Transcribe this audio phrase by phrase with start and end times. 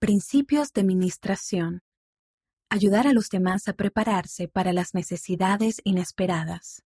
[0.00, 1.82] Principios de Ministración.
[2.70, 6.82] Ayudar a los demás a prepararse para las necesidades inesperadas.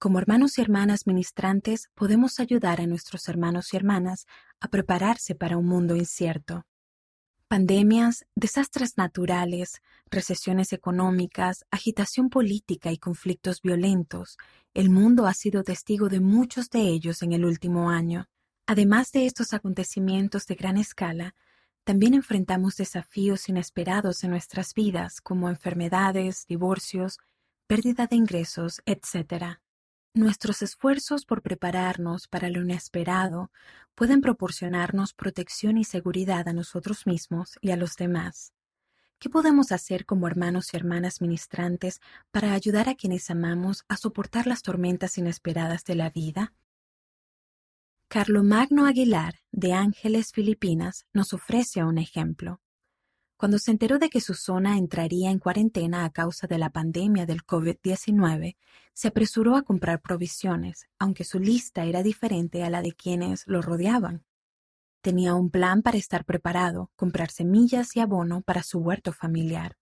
[0.00, 4.26] Como hermanos y hermanas ministrantes, podemos ayudar a nuestros hermanos y hermanas
[4.58, 6.66] a prepararse para un mundo incierto.
[7.46, 9.80] Pandemias, desastres naturales,
[10.10, 14.36] recesiones económicas, agitación política y conflictos violentos,
[14.74, 18.28] el mundo ha sido testigo de muchos de ellos en el último año.
[18.66, 21.36] Además de estos acontecimientos de gran escala,
[21.86, 27.20] también enfrentamos desafíos inesperados en nuestras vidas como enfermedades, divorcios,
[27.68, 29.60] pérdida de ingresos, etc.
[30.12, 33.52] Nuestros esfuerzos por prepararnos para lo inesperado
[33.94, 38.52] pueden proporcionarnos protección y seguridad a nosotros mismos y a los demás.
[39.20, 42.00] ¿Qué podemos hacer como hermanos y hermanas ministrantes
[42.32, 46.52] para ayudar a quienes amamos a soportar las tormentas inesperadas de la vida?
[48.08, 52.60] Carlomagno Aguilar, de Ángeles, Filipinas, nos ofrece un ejemplo.
[53.36, 57.26] Cuando se enteró de que su zona entraría en cuarentena a causa de la pandemia
[57.26, 58.56] del COVID-19,
[58.94, 63.60] se apresuró a comprar provisiones, aunque su lista era diferente a la de quienes lo
[63.60, 64.24] rodeaban.
[65.00, 69.76] Tenía un plan para estar preparado, comprar semillas y abono para su huerto familiar.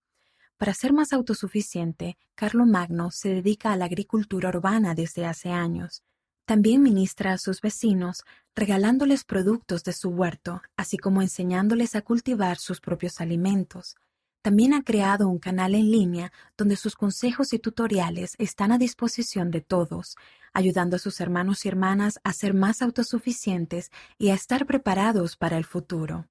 [0.57, 6.03] Para ser más autosuficiente, Carlomagno se dedica a la agricultura urbana desde hace años,
[6.45, 12.59] también ministra a sus vecinos, regalándoles productos de su huerto, así como enseñándoles a cultivar
[12.59, 13.97] sus propios alimentos.
[14.42, 19.51] También ha creado un canal en línea donde sus consejos y tutoriales están a disposición
[19.51, 20.17] de todos,
[20.53, 25.56] ayudando a sus hermanos y hermanas a ser más autosuficientes y a estar preparados para
[25.56, 26.29] el futuro.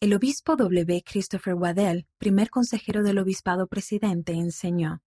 [0.00, 1.04] El obispo W.
[1.04, 5.00] Christopher Waddell, primer consejero del obispado presidente, enseñó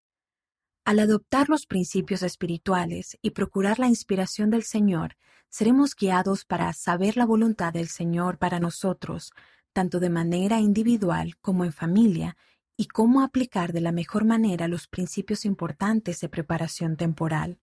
[0.86, 5.16] al adoptar los principios espirituales y procurar la inspiración del Señor,
[5.50, 9.32] seremos guiados para saber la voluntad del Señor para nosotros,
[9.72, 12.36] tanto de manera individual como en familia,
[12.76, 17.60] y cómo aplicar de la mejor manera los principios importantes de preparación temporal.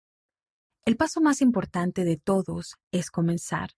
[0.84, 3.70] El paso más importante de todos es comenzar.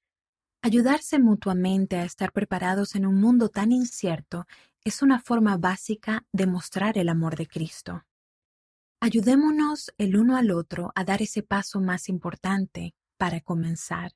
[0.63, 4.47] Ayudarse mutuamente a estar preparados en un mundo tan incierto
[4.85, 8.05] es una forma básica de mostrar el amor de Cristo.
[9.05, 14.13] Ayudémonos el uno al otro a dar ese paso más importante para comenzar.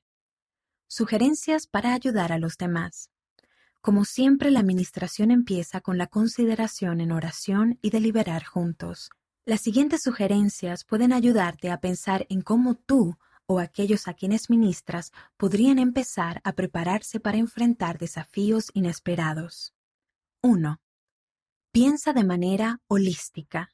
[0.87, 3.11] Sugerencias para ayudar a los demás.
[3.81, 9.09] Como siempre, la administración empieza con la consideración en oración y deliberar juntos.
[9.43, 15.11] Las siguientes sugerencias pueden ayudarte a pensar en cómo tú o aquellos a quienes ministras
[15.35, 19.73] podrían empezar a prepararse para enfrentar desafíos inesperados.
[20.43, 20.79] 1.
[21.73, 23.73] Piensa de manera holística.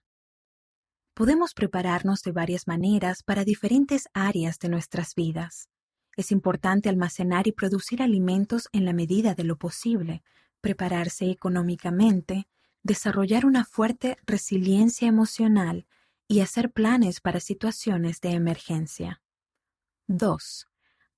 [1.14, 5.70] Podemos prepararnos de varias maneras para diferentes áreas de nuestras vidas.
[6.18, 10.24] Es importante almacenar y producir alimentos en la medida de lo posible,
[10.60, 12.48] prepararse económicamente,
[12.82, 15.86] desarrollar una fuerte resiliencia emocional
[16.28, 19.22] y hacer planes para situaciones de emergencia.
[20.08, 20.68] 2.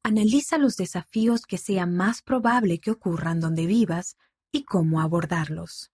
[0.03, 4.17] Analiza los desafíos que sea más probable que ocurran donde vivas
[4.51, 5.91] y cómo abordarlos.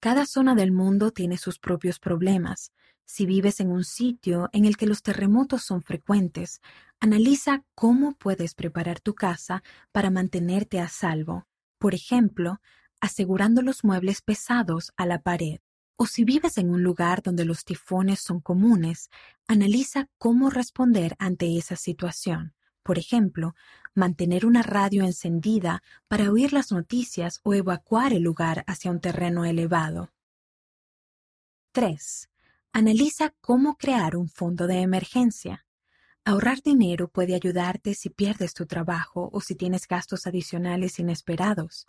[0.00, 2.72] Cada zona del mundo tiene sus propios problemas,
[3.10, 6.60] si vives en un sitio en el que los terremotos son frecuentes,
[7.00, 11.46] analiza cómo puedes preparar tu casa para mantenerte a salvo.
[11.78, 12.60] Por ejemplo,
[13.00, 15.60] asegurando los muebles pesados a la pared.
[15.96, 19.08] O si vives en un lugar donde los tifones son comunes,
[19.46, 22.52] analiza cómo responder ante esa situación.
[22.88, 23.54] Por ejemplo,
[23.94, 29.44] mantener una radio encendida para oír las noticias o evacuar el lugar hacia un terreno
[29.44, 30.10] elevado.
[31.72, 32.30] 3.
[32.72, 35.66] Analiza cómo crear un fondo de emergencia.
[36.24, 41.84] Ahorrar dinero puede ayudarte si pierdes tu trabajo o si tienes gastos adicionales inesperados.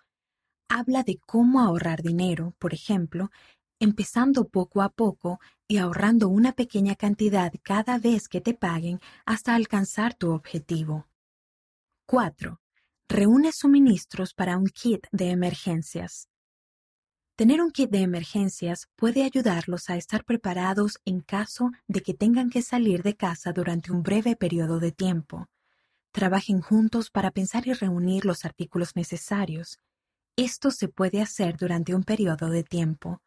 [0.67, 3.31] Habla de cómo ahorrar dinero, por ejemplo,
[3.79, 9.55] empezando poco a poco y ahorrando una pequeña cantidad cada vez que te paguen hasta
[9.55, 11.07] alcanzar tu objetivo.
[12.05, 12.59] 4.
[13.07, 16.27] Reúne suministros para un kit de emergencias.
[17.35, 22.49] Tener un kit de emergencias puede ayudarlos a estar preparados en caso de que tengan
[22.49, 25.47] que salir de casa durante un breve periodo de tiempo.
[26.11, 29.79] Trabajen juntos para pensar y reunir los artículos necesarios.
[30.35, 33.21] Esto se puede hacer durante un periodo de tiempo.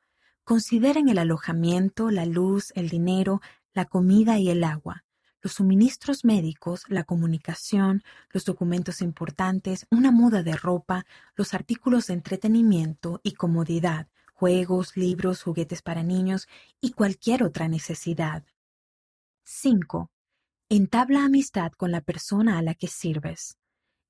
[0.44, 3.40] Consideren el alojamiento, la luz, el dinero,
[3.74, 5.04] la comida y el agua,
[5.40, 11.06] los suministros médicos, la comunicación, los documentos importantes, una muda de ropa,
[11.36, 16.48] los artículos de entretenimiento y comodidad, juegos, libros, juguetes para niños
[16.80, 18.44] y cualquier otra necesidad.
[19.44, 20.10] 5.
[20.68, 23.58] Entabla amistad con la persona a la que sirves.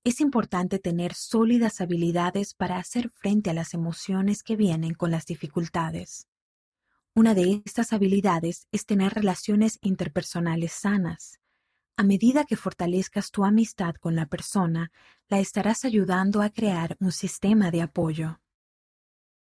[0.04, 5.26] Es importante tener sólidas habilidades para hacer frente a las emociones que vienen con las
[5.26, 6.26] dificultades.
[7.14, 11.38] Una de estas habilidades es tener relaciones interpersonales sanas.
[11.96, 14.90] A medida que fortalezcas tu amistad con la persona,
[15.28, 18.40] la estarás ayudando a crear un sistema de apoyo.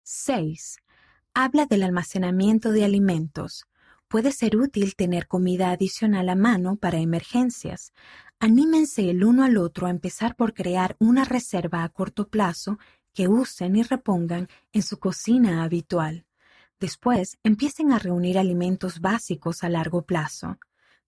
[0.02, 0.78] 6.
[1.34, 3.64] Habla del almacenamiento de alimentos.
[4.12, 7.94] Puede ser útil tener comida adicional a mano para emergencias.
[8.40, 12.78] Anímense el uno al otro a empezar por crear una reserva a corto plazo
[13.14, 16.26] que usen y repongan en su cocina habitual.
[16.78, 20.58] Después, empiecen a reunir alimentos básicos a largo plazo.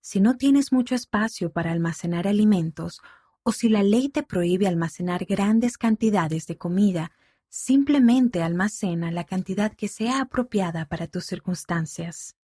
[0.01, 3.03] Si no tienes mucho espacio para almacenar alimentos,
[3.43, 7.13] o si la ley te prohíbe almacenar grandes cantidades de comida,
[7.51, 12.35] simplemente almacena la cantidad que sea apropiada para tus circunstancias.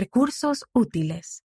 [0.00, 1.44] Recursos útiles.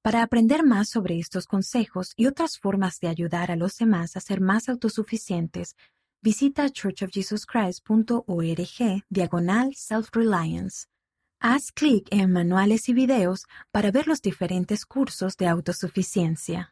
[0.00, 4.20] Para aprender más sobre estos consejos y otras formas de ayudar a los demás a
[4.20, 5.76] ser más autosuficientes,
[6.22, 10.86] visita churchofjesuschrist.org diagonal self-reliance.
[11.38, 16.71] Haz clic en manuales y videos para ver los diferentes cursos de autosuficiencia.